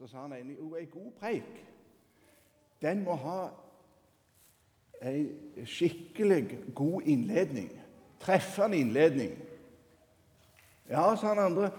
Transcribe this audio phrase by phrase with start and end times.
[0.00, 1.60] Så sa han en, jo, ei god preik
[2.80, 3.40] den må ha
[5.04, 7.70] ei skikkelig god innledning.
[8.20, 9.34] Treffende innledning.
[10.88, 11.70] Ja, sa han andre.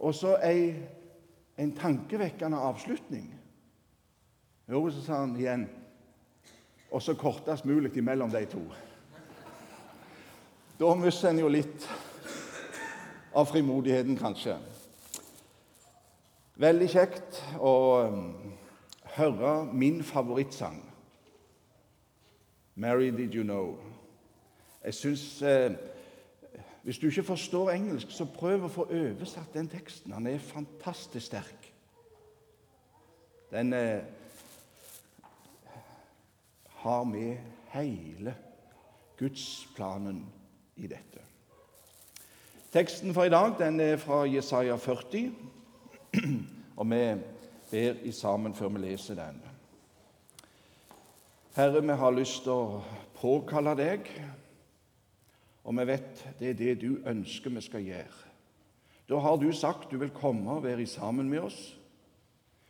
[0.00, 3.34] Og så en tankevekkende avslutning.
[4.70, 5.68] Jo, så sa han igjen.
[6.90, 8.62] Og så kortest mulig imellom de to.
[10.80, 11.86] Da mister en jo litt
[13.34, 14.56] av frimodigheten, kanskje.
[16.60, 17.70] Veldig kjekt å
[18.04, 18.24] um,
[19.16, 20.82] høre min favorittsang.
[22.76, 23.78] 'Mary, Did You Know'.
[24.84, 25.72] Jeg syns eh,
[26.82, 30.12] Hvis du ikke forstår engelsk, så prøv å få oversatt den teksten.
[30.12, 31.66] Han er fantastisk sterk.
[33.52, 34.04] Den eh,
[36.84, 37.36] har med
[37.72, 38.34] hele
[39.18, 40.26] gudsplanen
[40.76, 41.24] i dette.
[42.72, 45.32] Teksten for i dag den er fra Jesaja 40,
[46.78, 47.02] og vi
[47.70, 49.40] ber i sammen før vi leser den.
[51.56, 52.80] Herre, vi har lyst til å
[53.18, 54.06] påkalle deg,
[55.66, 58.26] og vi vet det er det du ønsker vi skal gjøre.
[59.10, 61.58] Da har du sagt du vil komme og være sammen med oss,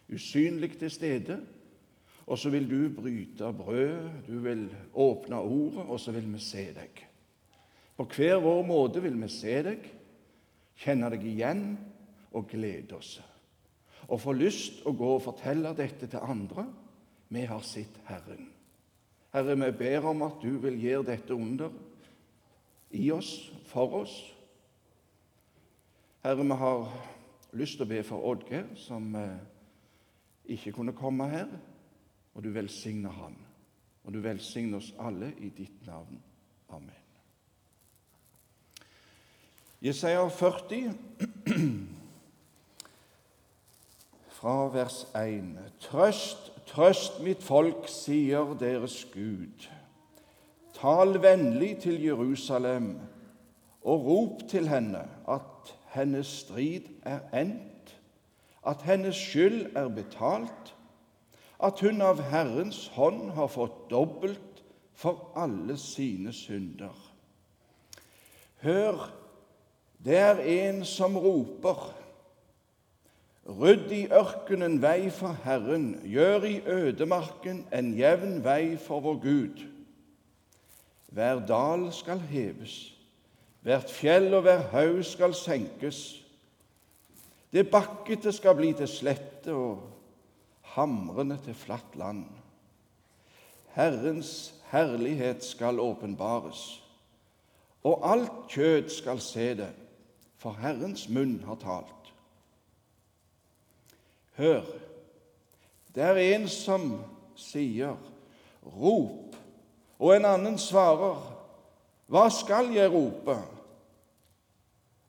[0.08, 1.40] usynlig til stede.
[2.30, 6.68] Og så vil du bryte brød, du vil åpne ordet, og så vil vi se
[6.76, 7.00] deg.
[7.96, 9.88] På hver vår måte vil vi se deg,
[10.80, 11.64] kjenne deg igjen
[12.32, 13.18] og glede oss.
[14.08, 16.64] Og få lyst å gå og fortelle dette til andre.
[17.30, 18.48] Vi har sett Herren.
[19.30, 21.70] Herre, vi ber om at du vil gjøre dette under
[22.90, 24.16] i oss, for oss.
[26.24, 26.88] Herre, vi har
[27.52, 29.38] lyst til å be for Oddgeir, som eh,
[30.50, 31.52] ikke kunne komme her.
[32.34, 33.38] Og du velsigner han.
[34.04, 36.18] Og du velsigner oss alle i ditt navn.
[36.70, 37.06] Amen.
[39.80, 40.92] Jesaja 40,
[44.40, 45.58] fra vers 1.
[45.80, 49.64] Trøst Trøst mitt folk, sier deres Gud.
[50.76, 52.92] Tal vennlig til Jerusalem
[53.82, 57.96] og rop til henne at hennes strid er endt,
[58.66, 60.74] at hennes skyld er betalt,
[61.58, 64.62] at hun av Herrens hånd har fått dobbelt
[64.94, 66.94] for alle sine synder.
[68.62, 69.10] Hør,
[70.04, 71.90] det er en som roper.
[73.48, 79.62] Rydd i ørkenen vei for Herren, gjør i ødemarken en jevn vei for vår Gud.
[81.10, 82.92] Hver dal skal heves,
[83.64, 86.20] hvert fjell og hver haug skal senkes.
[87.52, 89.88] Det bakkete skal bli til slette og
[90.76, 92.28] hamrende til flatt land.
[93.74, 96.82] Herrens herlighet skal åpenbares,
[97.82, 99.72] og alt kjød skal se det,
[100.38, 101.99] for Herrens munn har talt.
[104.40, 104.62] Hør,
[105.94, 107.04] det er en som
[107.36, 107.96] sier
[108.62, 109.36] 'rop',
[109.98, 111.20] og en annen svarer
[112.08, 113.36] 'Hva skal jeg rope?'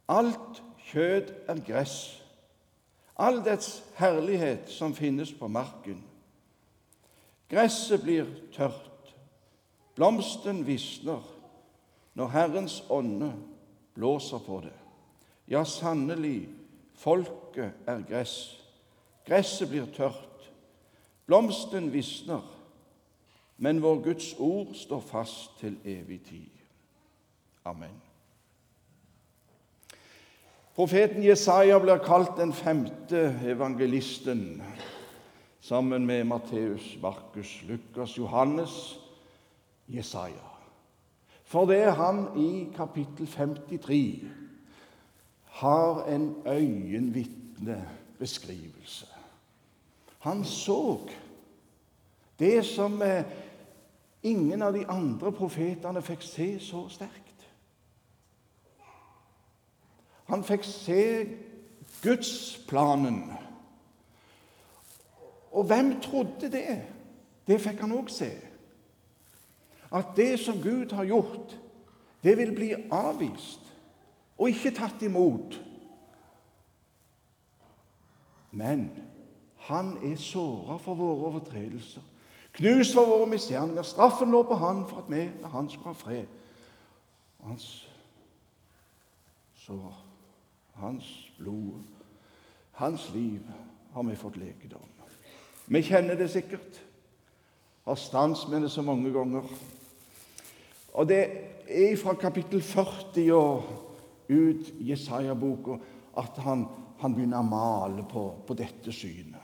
[0.10, 2.24] Alt kjød er gress,
[3.16, 6.04] all dets herlighet som finnes på marken.
[7.50, 9.16] Gresset blir tørt,
[9.96, 11.24] blomsten visner
[12.14, 13.34] når Herrens ånde
[13.94, 14.76] blåser på det.
[15.48, 16.50] Ja, sannelig,
[16.94, 18.61] folket er gress.
[19.28, 20.52] Gresset blir tørt,
[21.26, 22.44] blomsten visner,
[23.58, 26.50] men vår Guds ord står fast til evig tid.
[27.66, 27.94] Amen.
[30.76, 34.62] Profeten Jesaja blir kalt den femte evangelisten
[35.62, 39.00] sammen med Matteus, Markus, Lukas, Johannes,
[39.88, 40.48] Jesaja.
[41.46, 44.24] For det er han i kapittel 53
[45.62, 47.90] har en øyenvitne
[48.20, 49.11] beskrivelse.
[50.22, 51.00] Han så
[52.40, 53.26] det som eh,
[54.24, 57.46] ingen av de andre profetene fikk se så sterkt.
[60.30, 61.04] Han fikk se
[62.02, 63.24] gudsplanen.
[65.52, 66.78] Og hvem trodde det?
[67.48, 68.32] Det fikk han òg se.
[69.92, 71.58] At det som Gud har gjort,
[72.24, 73.68] det vil bli avvist
[74.38, 75.60] og ikke tatt imot
[78.52, 78.90] men
[79.72, 82.04] han er såra for våre overtredelser,
[82.54, 83.86] knust for våre misgjerninger.
[83.88, 86.26] Straffen lå på han for at vi med han skulle ha fred.
[87.42, 87.68] Hans
[89.64, 89.96] sår,
[90.82, 91.08] hans
[91.38, 91.84] blod,
[92.72, 93.42] hans liv
[93.94, 94.88] har vi fått legedom.
[95.72, 96.82] Vi kjenner det sikkert.
[97.86, 99.48] Har stans med det så mange ganger.
[100.94, 101.22] Og det
[101.68, 103.64] er fra kapittel 40 og
[104.30, 105.80] ut Jesaja-boka
[106.18, 106.68] at han
[107.02, 109.41] han begynner å male på, på dette synet.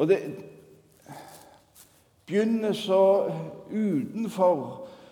[0.00, 0.20] Og det
[2.26, 3.28] begynner så
[3.68, 4.62] utenfor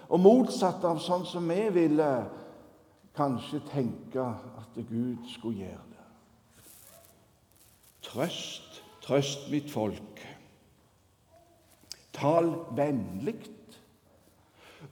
[0.08, 2.08] og motsatt av sånn som vi ville
[3.18, 6.06] kanskje tenke at Gud skulle gjøre det.
[8.08, 10.24] Trøst, trøst mitt folk.
[12.16, 13.36] Tal vennlig.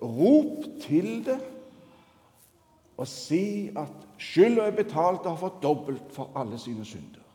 [0.03, 1.41] Rop til det
[2.97, 7.26] og si at skylda er betalt og har fått dobbelt for alle sine synder.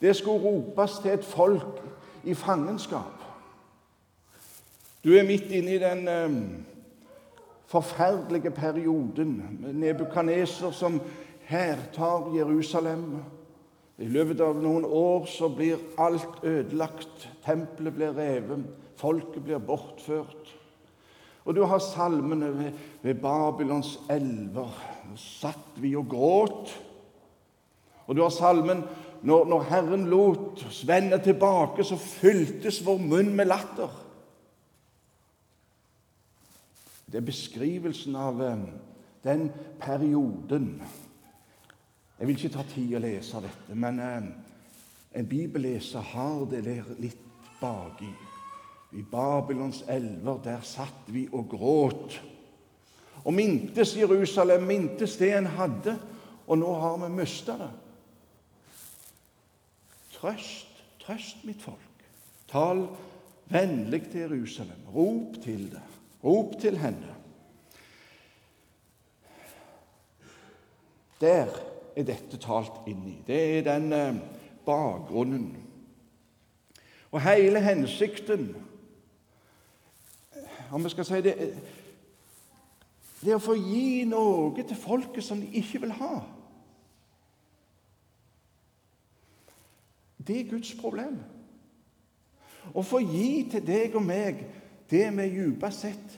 [0.00, 1.82] Det skulle ropes til et folk
[2.24, 3.20] i fangenskap.
[5.04, 6.38] Du er midt inne i den eh,
[7.66, 11.00] forferdelige perioden med Nebukaneser som
[11.48, 13.22] hærtar Jerusalem.
[13.98, 17.28] I løpet av noen år så blir alt ødelagt.
[17.44, 18.64] Tempelet blir revet,
[18.96, 20.54] folket blir bortført.
[21.44, 22.72] Og du har salmene ved,
[23.02, 24.72] ved Babylons elver.
[25.16, 26.72] Satt vi og gråt.
[28.06, 28.84] Og du har salmen
[29.22, 33.92] når, når Herren lot oss vende tilbake, så fyltes vår munn med latter.
[37.10, 38.64] Det er beskrivelsen av eh,
[39.24, 39.48] den
[39.80, 40.70] perioden.
[42.18, 44.30] Jeg vil ikke ta tid å lese dette, men eh,
[45.18, 47.26] en bibelleser har det der litt
[47.60, 48.12] baki.
[48.94, 52.16] I Babylons elver, der satt vi og gråt.
[53.24, 55.98] Og mintes Jerusalem, mintes det en hadde,
[56.46, 57.70] og nå har vi mista det.
[60.20, 62.04] Trøst, trøst mitt folk.
[62.50, 62.84] Tal
[63.48, 64.84] vennlig til Jerusalem.
[64.94, 65.82] Rop til det.
[66.24, 67.14] Rop til henne.
[71.20, 71.48] Der
[71.96, 73.16] er dette talt inn i.
[73.26, 74.20] Det er den eh,
[74.66, 75.56] bakgrunnen.
[77.10, 78.52] Og hele hensikten
[80.70, 81.34] Om vi skal si det
[83.20, 86.20] Det er å få gi noe til folket som de ikke vil ha.
[90.30, 91.16] Det er Guds problem.
[92.70, 94.44] Å få gi til deg og meg
[94.90, 96.12] det vi dypest sett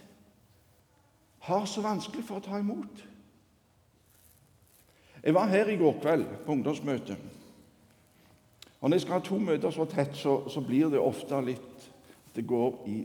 [1.47, 3.01] har så vanskelig for å ta imot.
[5.23, 7.17] Jeg var her i går kveld på ungdomsmøte.
[8.83, 11.89] Og Når jeg skal ha to møter så tett, så, så blir det ofte litt
[12.35, 12.99] Det går i,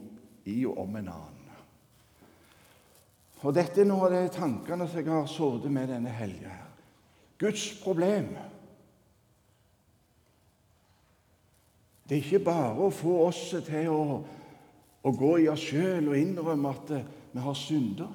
[0.51, 1.49] i og om en annen.
[3.43, 6.53] Og Dette er noen av de tankene som jeg har sittet med denne helga.
[7.39, 8.33] Guds problem.
[12.07, 14.03] Det er ikke bare å få oss til å,
[15.03, 16.93] å gå i oss sjøl og innrømme at
[17.33, 18.13] vi har synder,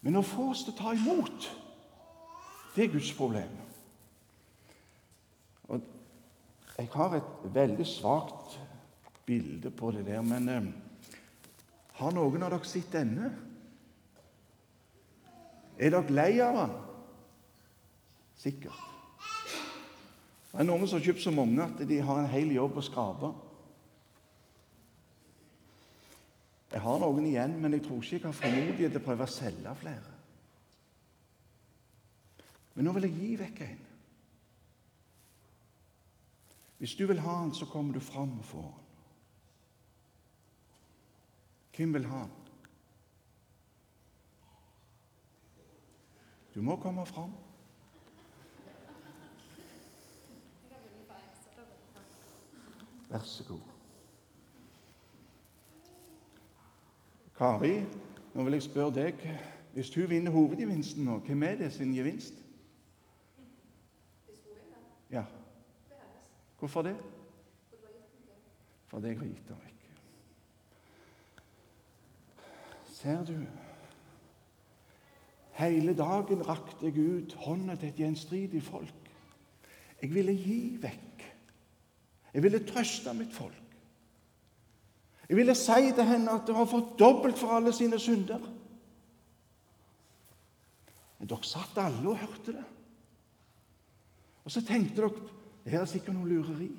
[0.00, 1.48] men å få oss til å ta imot.
[2.76, 3.56] Det er Guds problem.
[5.68, 5.82] Og
[6.78, 8.54] jeg har et veldig svakt
[9.26, 10.70] bilde på det der, men eh,
[11.98, 13.32] har noen av dere sett denne?
[15.76, 16.78] Er dere lei av den?
[18.40, 18.89] Sikkert.
[20.50, 22.82] Det er noen som har kjøpt så mange at de har en hel jobb å
[22.82, 23.30] skrape.
[26.70, 29.30] Jeg har noen igjen, men jeg tror ikke jeg har frimodighet til å prøve å
[29.30, 30.16] selge flere.
[32.74, 33.86] Men nå vil jeg gi vekk en.
[36.80, 38.86] Hvis du vil ha den, så kommer du fram og får den.
[41.76, 42.36] Hvem vil ha den?
[46.54, 47.34] Du må komme fram.
[53.10, 53.60] Vær så god.
[57.38, 57.80] Kari,
[58.34, 59.24] nå vil jeg spørre deg
[59.72, 62.34] Hvis hun vinner hovedgevinsten nå, hvem er det sin gevinst?
[65.10, 65.24] Ja.
[66.58, 66.96] Hvorfor det?
[68.86, 69.84] For det jeg har gitt den vekk.
[72.84, 73.36] Ser du?
[75.60, 79.10] Hele dagen rakte jeg ut hånda til et gjenstridig folk.
[80.02, 81.09] Jeg ville gi vekk
[82.34, 83.56] jeg ville trøste mitt folk.
[85.30, 88.42] Jeg ville si til henne at hun har fått dobbelt for alle sine synder.
[91.18, 92.64] Men dere satt alle og hørte det.
[94.44, 95.28] Og så tenkte dere
[95.60, 96.70] det her er sikkert noe lureri.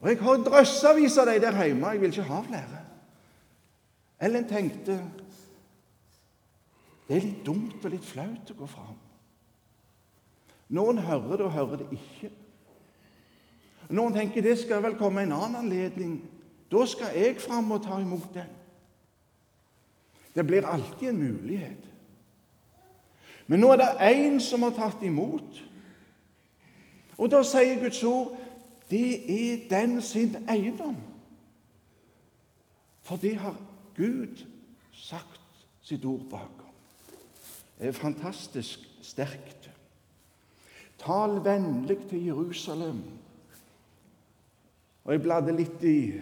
[0.00, 1.90] Og jeg har drøssevis av dem der hjemme.
[1.92, 2.84] Jeg vil ikke ha flere.
[4.20, 4.96] Ellen tenkte
[7.10, 8.98] det er litt dumt og litt flaut å gå fram.
[10.70, 12.30] Noen hører det og hører det ikke.
[13.90, 16.20] Noen tenker det skal vel komme en annen anledning.
[16.70, 18.50] Da skal jeg fram og ta imot den.
[20.34, 21.86] Det blir alltid en mulighet.
[23.50, 25.58] Men nå er det én som har tatt imot.
[27.18, 28.36] Og da sier Guds ord
[28.90, 30.96] det er den sin eiendom.
[33.02, 33.56] For det har
[33.96, 34.46] Gud
[34.94, 36.70] sagt sitt ord bakom.
[37.78, 39.70] Det er fantastisk sterkt.
[40.98, 43.02] Tal vennlig til Jerusalem.
[45.10, 46.12] Og Jeg bladde litt i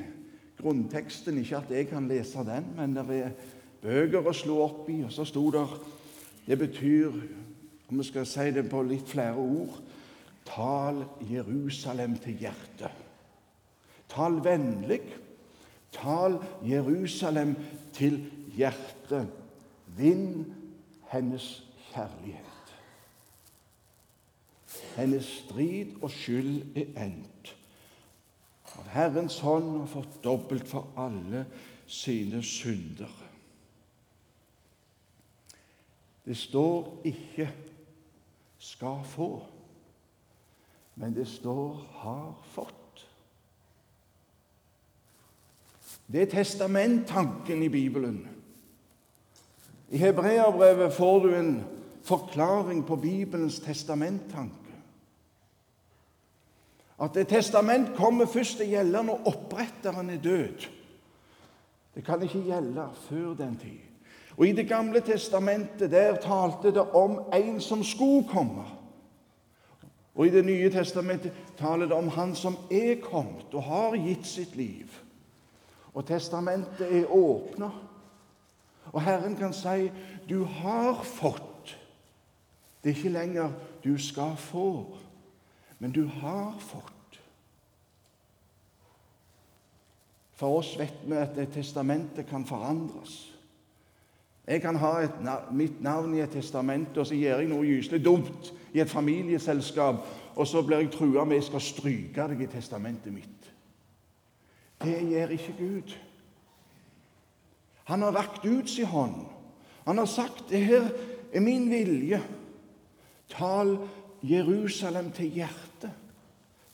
[0.57, 1.37] grunnteksten.
[1.43, 3.35] Ikke at jeg kan lese den, men det er
[3.83, 5.03] bøker å slå opp i.
[5.05, 5.75] Og så sto der
[6.49, 7.13] Det betyr,
[7.91, 9.77] om vi skal si det på litt flere ord
[10.49, 13.05] Tal Jerusalem til hjertet.
[14.09, 15.03] Tal vennlig.
[15.93, 17.53] Tal Jerusalem
[17.93, 18.23] til
[18.57, 19.29] hjertet.
[20.01, 20.47] Vinn
[21.13, 21.51] hennes
[21.91, 22.75] kjærlighet.
[24.97, 27.58] Hennes strid og skyld er endt.
[28.93, 31.45] Herrens hånd har fått dobbelt for alle
[31.87, 33.13] sine synder.
[36.25, 37.49] Det står ikke
[38.59, 39.47] 'skal få',
[40.95, 43.07] men det står 'har fått'.
[46.13, 48.29] Det er testamenttanken i Bibelen.
[49.91, 51.65] I Hebreabrevet får du en
[52.03, 54.68] forklaring på Bibelens testamenttanke.
[57.01, 60.67] At et testament kommer først til å gjelde når oppretteren er død.
[61.95, 63.85] Det kan ikke gjelde før den tid.
[64.37, 68.65] Og I Det gamle testamentet der talte det om en som skulle komme.
[70.15, 74.27] Og I Det nye testamentet taler det om han som er kommet og har gitt
[74.27, 74.87] sitt liv.
[75.95, 77.71] Og testamentet er åpna.
[78.93, 79.91] Og Herren kan si,
[80.29, 81.77] 'Du har fått'.
[82.85, 83.51] Det er ikke lenger
[83.85, 85.08] 'du skal få',
[85.79, 87.21] men 'du har fått'.
[90.33, 93.35] For oss vet vi at testamentet kan forandres.
[94.47, 95.11] Jeg kan ha et,
[95.53, 100.07] mitt navn i et testament, og så gjør jeg noe gyselig dumt i et familieselskap,
[100.37, 103.51] og så blir jeg trua med at jeg skal stryke deg i testamentet mitt.
[104.81, 105.95] Det gjør ikke Gud.
[107.85, 109.27] Han har vakt ut sin hånd.
[109.85, 110.91] Han har sagt det her
[111.33, 112.23] er min vilje.
[113.29, 113.77] Tal
[114.23, 115.68] Jerusalem til hjertet,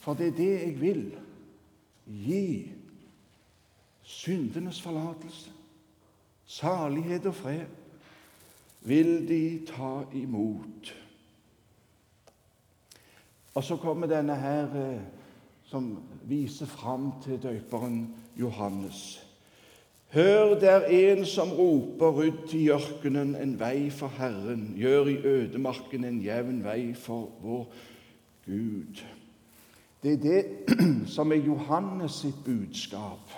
[0.04, 1.04] for det er det jeg vil.
[2.04, 2.73] Gi
[4.04, 5.50] syndenes forlatelse,
[6.46, 7.64] salighet og fred
[8.84, 10.92] vil de ta imot.
[13.54, 15.00] Og så kommer denne her eh,
[15.64, 15.94] som
[16.28, 19.23] viser fram til døperen Johannes.
[20.12, 25.16] Hør, det er en som roper, rydd i ørkenen en vei for Herren, gjør i
[25.26, 27.66] ødemarken en jevn vei for vår
[28.44, 29.00] Gud.
[30.04, 30.44] Det er det
[31.16, 33.30] som er Johannes sitt budskap.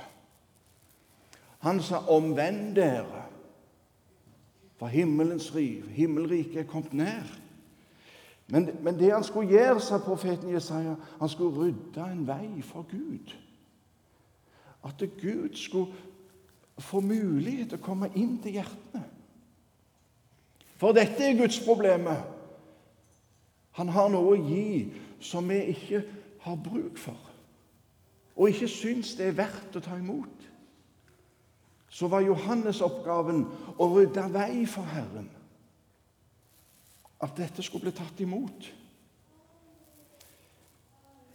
[1.58, 3.22] Han sa 'omvend dere',
[4.76, 7.38] for himmelens riv, himmelriket er kommet nær.
[8.46, 12.86] Men, men, det han skulle gjøre, sa profeten Jesaja, han skulle rydde en vei for
[12.90, 13.34] Gud.
[14.84, 15.92] At Gud skulle
[16.78, 19.02] få mulighet til å komme inn til hjertene.
[20.76, 22.22] For dette er Guds problemet.
[23.70, 26.04] Han har noe å gi som vi ikke
[26.46, 27.18] har bruk for,
[28.36, 30.44] og ikke syns det er verdt å ta imot.
[31.88, 33.44] Så var Johannes' oppgaven
[33.78, 35.30] å rydde vei for Herren.
[37.24, 38.66] At dette skulle bli tatt imot.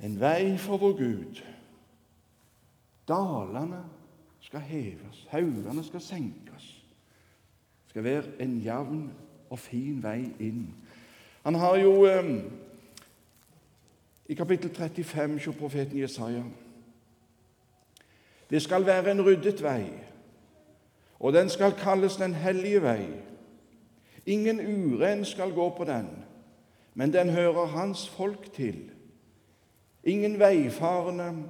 [0.05, 1.41] En vei for vår Gud.
[3.09, 3.81] Dalene
[4.41, 6.67] skal heves, haugene skal senkes.
[7.83, 9.03] Det skal være en jevn
[9.49, 10.67] og fin vei inn.
[11.43, 12.29] Han har jo eh,
[14.31, 16.43] i kapittel 35 hos profeten Jesaja
[18.49, 19.83] Det skal være en ryddet vei,
[21.19, 23.07] og den skal kalles Den hellige vei.
[24.25, 26.07] Ingen uren skal gå på den,
[26.93, 28.91] men den hører hans folk til.
[30.03, 31.49] Ingen veifarende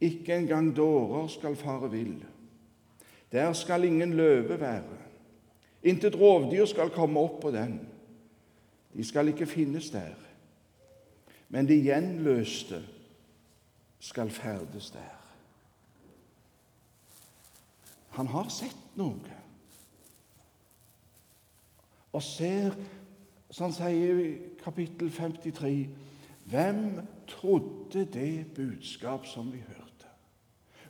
[0.00, 2.24] ikke engang dårer skal fare vill.
[3.32, 4.98] Der skal ingen løve være.
[5.82, 7.80] Intet rovdyr skal komme opp på den.
[8.96, 10.25] De skal ikke finnes der.
[11.48, 12.82] Men de gjenløste
[14.02, 15.14] skal ferdes der.
[18.16, 19.36] Han har sett noe.
[22.16, 22.74] Og ser,
[23.50, 24.30] som han sier i
[24.62, 25.72] kapittel 53
[26.46, 30.06] Hvem trodde det budskap som vi hørte?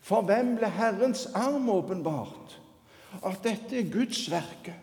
[0.04, 2.58] For hvem ble Herrens arm åpenbart?
[3.24, 4.74] At dette er Guds verke.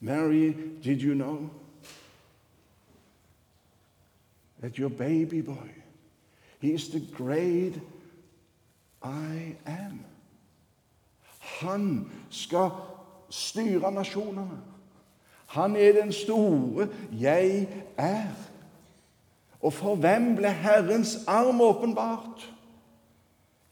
[0.00, 0.52] Mary,
[0.84, 1.48] did you know
[4.60, 5.70] that your baby boy,
[6.60, 7.74] he is the great
[9.02, 10.04] I am?
[11.60, 12.70] Han skal
[13.30, 14.60] styre nasjonene.
[15.46, 16.88] Han er den store
[17.20, 18.34] jeg er.
[19.60, 22.44] Og for hvem ble Herrens arm åpenbart?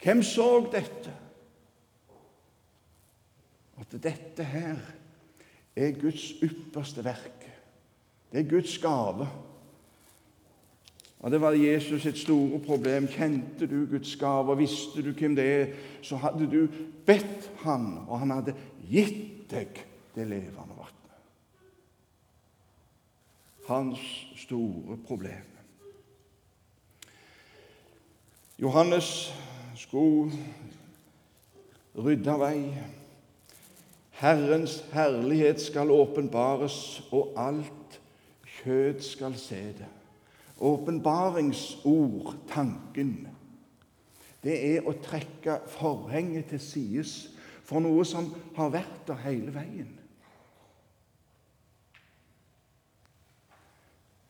[0.03, 1.13] Hvem så dette?
[3.79, 4.77] At dette her
[5.75, 7.45] er Guds ypperste verk.
[8.31, 9.27] Det er Guds gave.
[11.19, 13.07] Og Det var Jesus sitt store problem.
[13.07, 16.67] Kjente du Guds gave, visste du hvem det er, så hadde du
[17.05, 18.55] bedt han, og han hadde
[18.87, 19.81] gitt deg
[20.15, 20.95] det levende vannet.
[23.67, 24.05] Hans
[24.39, 25.45] store problem.
[28.59, 29.33] Johannes
[29.75, 30.31] skulle
[31.95, 32.55] rydde vei.
[34.19, 38.01] Herrens herlighet skal åpenbares, og alt
[38.59, 39.98] kjød skal se det
[40.59, 43.27] åpenbaringsord, tanken,
[44.43, 47.13] det er å trekke forhenget til sides
[47.67, 49.95] for noe som har vært der hele veien.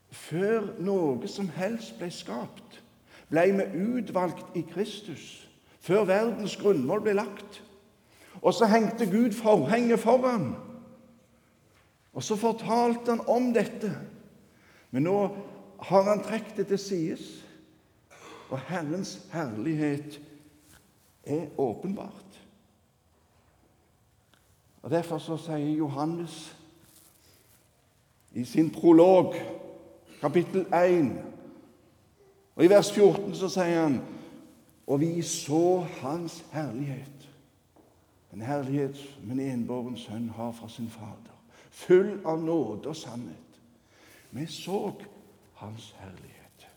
[0.10, 2.82] Før noe som helst ble skapt,
[3.30, 5.46] ble vi utvalgt i Kristus.
[5.80, 7.62] Før verdens grunnmål ble lagt.
[8.42, 10.52] Og så hengte Gud forhenget foran.
[12.14, 13.92] Og så fortalte han om dette.
[14.92, 15.18] Men nå
[15.82, 17.46] har han trukket det til sides,
[18.50, 20.22] og Herrens herlighet
[21.24, 22.42] er åpenbart.
[24.82, 26.56] Og Derfor så sier Johannes
[28.34, 29.36] i sin prolog,
[30.22, 31.12] kapittel 1,
[32.56, 34.02] og i vers 14 så sier han
[34.88, 37.30] Og vi så Hans herlighet,
[38.34, 41.36] en herlighet som en enbåren sønn har fra sin Fader,
[41.70, 43.60] full av nåde og sannhet.
[44.32, 44.92] Vi så
[45.60, 46.68] hans herlighet.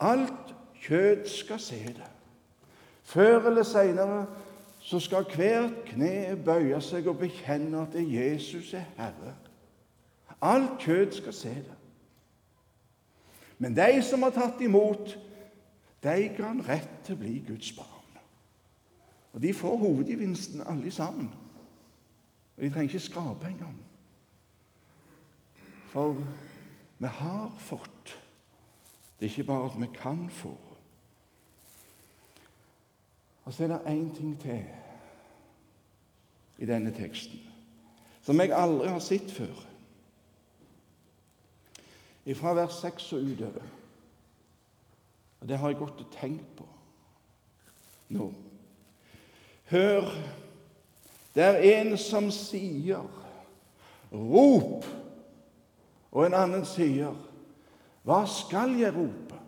[0.00, 2.10] Alt kjød skal se det.
[3.02, 4.26] Før eller seinere
[4.80, 9.34] så skal hvert kne bøye seg og bekjenne at Jesus er Herre.
[10.42, 11.78] Alt kjød skal se det.
[13.58, 15.16] Men de som har tatt imot,
[16.04, 18.18] de kan rett til å bli Guds barn.
[19.32, 21.30] Og De får hovedgevinsten, alle sammen.
[22.56, 23.78] Og De trenger ikke skrape engang.
[25.90, 26.16] For
[26.98, 28.18] vi har fått.
[29.18, 30.56] Det er ikke bare at vi kan få.
[33.44, 34.64] Og så er det én ting til
[36.58, 37.40] i denne teksten
[38.24, 39.58] som jeg aldri har sett før.
[42.34, 43.66] Fra vers 6 og utover.
[45.40, 46.64] Og det har jeg gått og tenkt på
[48.14, 48.30] nå.
[49.68, 50.08] Hør,
[51.34, 53.04] det er en som sier
[54.12, 54.86] Rop!
[56.14, 57.14] Og en annen sier,
[58.04, 59.40] 'Hva skal jeg rope?'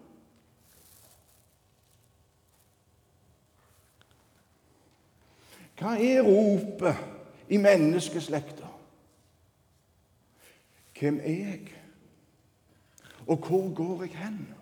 [5.76, 6.96] Hva er ropet
[7.48, 8.66] i menneskeslekta?
[10.98, 11.74] Hvem er jeg,
[13.26, 14.54] og hvor går jeg hen?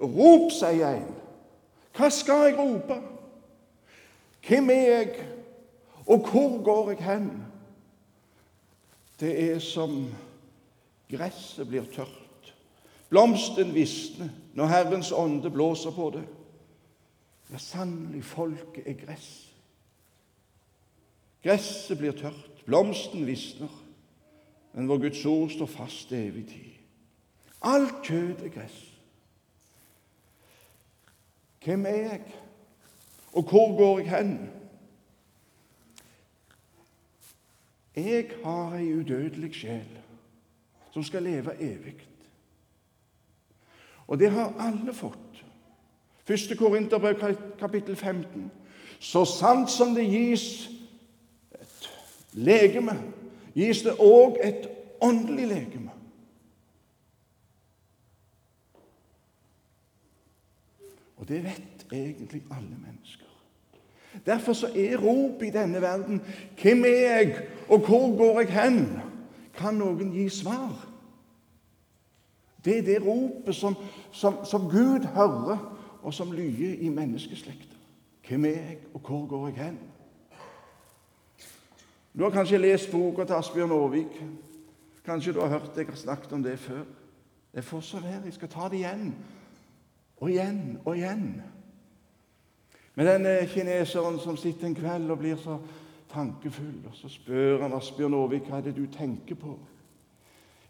[0.00, 1.12] Rop, sier en.
[1.96, 2.96] Hva skal jeg rope?
[4.48, 5.28] Hvem er jeg,
[6.06, 7.30] og hvor går jeg hen?
[9.20, 10.14] Det er som
[11.10, 12.52] gresset blir tørt.
[13.08, 16.24] Blomsten visner når Herrens ånde blåser på det.
[17.52, 19.28] Ja, sannelig, folket er gress.
[21.44, 23.70] Gresset blir tørt, blomsten visner,
[24.74, 26.72] men vår Guds ord står fast til evig tid.
[27.62, 28.80] Alt kjøtt er gress.
[31.64, 32.34] Hvem er jeg,
[33.32, 34.34] og hvor går jeg hen?
[37.96, 39.98] Jeg har ei udødelig sjel
[40.92, 41.96] som skal leve evig.
[44.06, 45.44] Og det har alle fått.
[46.24, 48.50] Første Korinterbrev, kapittel 15.
[48.98, 50.70] Så sant som det gis
[51.54, 51.90] et
[52.32, 52.96] legeme,
[53.54, 54.68] gis det òg et
[55.00, 55.92] åndelig legeme.
[61.16, 63.25] Og det vet egentlig alle mennesker.
[64.26, 66.20] Derfor så er rop i denne verden
[66.62, 67.36] 'Hvem er jeg,
[67.68, 69.00] og hvor går jeg hen?'
[69.54, 70.88] Kan noen gi svar?
[72.64, 73.74] Det er det ropet som,
[74.12, 77.76] som, som Gud hører, og som lyer i menneskeslekta.
[78.28, 79.78] Hvem er jeg, og hvor går jeg hen?
[82.18, 84.22] Du har kanskje lest boka til Asbjørn Aarvik.
[85.04, 86.84] Kanskje du har hørt jeg har snakket om det før.
[87.54, 88.22] Det får så være.
[88.24, 89.14] Jeg skal ta det igjen
[90.16, 91.42] og igjen og igjen.
[92.96, 95.58] Men denne kineseren som sitter en kveld og blir så
[96.12, 99.58] tankefull, og så spør han Asbjørn Aavik hva er det du tenker på.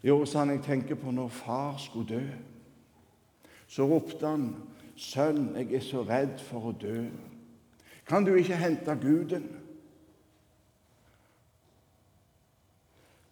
[0.03, 2.25] Jo, sa han, jeg tenker på når far skulle dø.
[3.67, 4.49] Så ropte han,
[4.95, 7.05] sønn, jeg er så redd for å dø.
[8.07, 9.47] Kan du ikke hente Guden?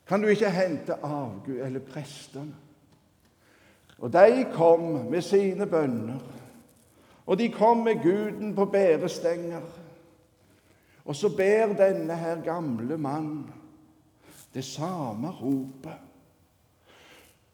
[0.08, 2.54] Kan du ikke hente avgud eller prestene?
[3.98, 6.20] Og de kom med sine bønner.
[7.26, 9.62] Og de kom med Guden på bærestenger.
[11.06, 13.52] Og så ber denne her gamle mann
[14.54, 15.98] det samme ropet.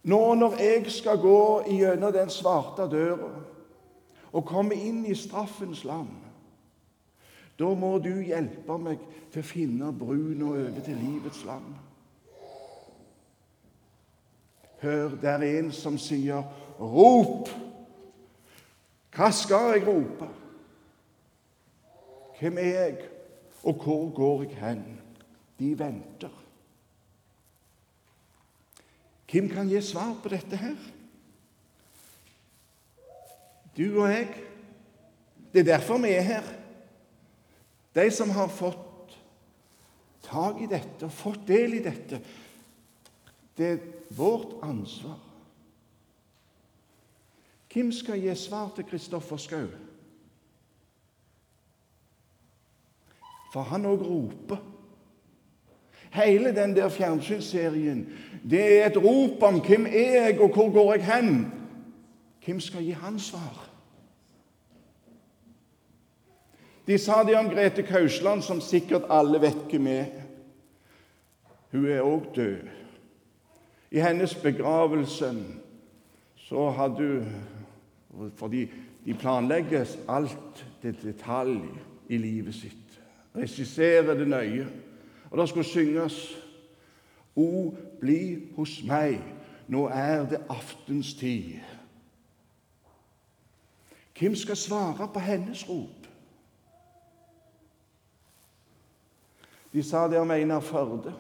[0.04, 3.30] Nå når jeg skal gå gjennom den svarte døra
[4.32, 6.10] og komme inn i straffens land,
[7.60, 9.02] da må du hjelpe meg
[9.34, 11.74] til å finne bruna over til livets land.
[14.82, 16.42] Hør, det er en som sier
[16.80, 17.71] 'rop'.
[19.12, 20.28] Hva skal jeg rope?
[22.40, 23.10] Hvem er jeg,
[23.64, 24.86] og hvor går jeg hen?
[25.60, 26.38] De venter.
[29.32, 30.80] Hvem kan gi svar på dette her?
[33.78, 34.28] Du og jeg.
[35.54, 36.48] Det er derfor vi er her.
[37.96, 39.18] De som har fått
[40.26, 42.22] tak i dette og fått del i dette.
[43.58, 43.84] Det er
[44.16, 45.20] vårt ansvar.
[47.74, 49.68] Hvem skal gi svar til Kristoffer Schou?
[53.54, 54.60] For han òg roper.
[56.12, 58.08] Hele den der fjernsynsserien
[58.50, 61.52] det er et rop om 'Hvem er jeg, og hvor går jeg hen?'
[62.46, 63.70] Hvem skal gi han svar?
[66.88, 70.06] De sa det om Grete Kausland, som sikkert alle vet hvem er.
[71.72, 72.68] Hun er òg død.
[73.92, 75.36] I hennes begravelse
[76.36, 77.28] så hadde hun
[78.36, 78.68] Fordi
[79.06, 81.62] de planlegger alt til detalj
[82.10, 83.02] i livet sitt.
[83.36, 84.68] Regisserer det nøye.
[85.32, 86.38] Og det skulle synges
[87.36, 89.22] O, bli hos meg,
[89.72, 91.62] nå er det aftenstid.
[94.20, 96.08] Hvem skal svare på hennes rop?
[99.74, 101.14] De sa det om Einar Førde.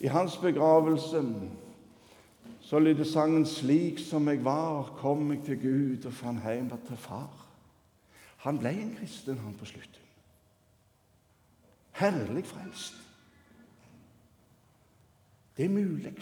[0.00, 1.24] I hans begravelse
[2.66, 6.96] så lydde sangen 'Slik som jeg var, kom jeg til Gud og fant hjem til
[6.96, 7.46] far'.
[8.36, 10.02] Han ble en kristen, han på slutten.
[11.92, 12.94] Herlig frelst.
[15.56, 16.14] Det er mulig.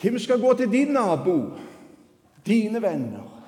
[0.00, 1.58] Hvem skal gå til din nabo,
[2.46, 3.44] dine venner?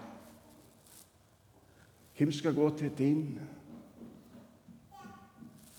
[2.19, 3.41] Hvem skal gå til din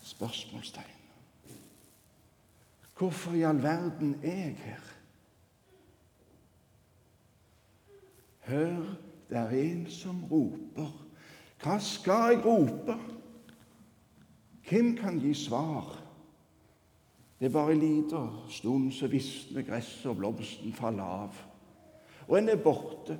[0.03, 0.96] Spørsmålstegn.
[2.97, 4.81] Hvorfor i all verden er jeg her?
[8.39, 8.95] Hør,
[9.29, 11.05] det er en som roper.
[11.63, 12.95] Hva skal jeg rope?
[14.69, 16.03] Hvem kan gi svar?
[17.39, 21.35] Det er bare en liten stund så visner gresset og blomsten faller av,
[22.27, 23.19] og en er borte.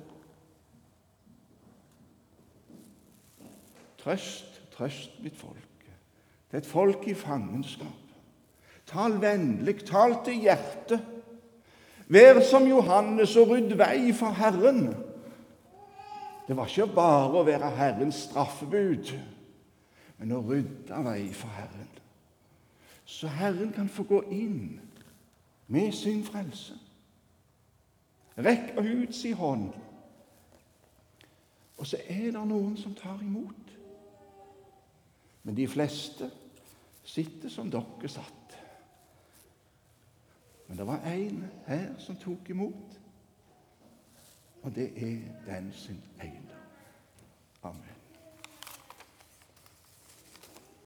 [3.98, 5.86] Trøst, trøst mitt folk.
[6.50, 8.07] Det er et folk i fangenskap.
[8.88, 11.04] Tal vennlig, tal til hjertet.
[12.08, 14.86] Vær som Johannes og rydd vei for Herren.
[16.48, 19.10] Det var ikke bare å være Herrens straffebud,
[20.16, 21.90] men å rydde vei for Herren.
[23.04, 24.78] Så Herren kan få gå inn
[25.68, 26.78] med sin frelse.
[28.40, 29.68] Rekk ut sin hånd.
[31.76, 33.76] Og så er det noen som tar imot.
[35.44, 36.30] Men de fleste
[37.04, 38.47] sitter som dere satt.
[40.68, 43.00] Men det var én her som tok imot,
[44.62, 46.56] og det er den sin eiendom.
[47.62, 47.97] Amen.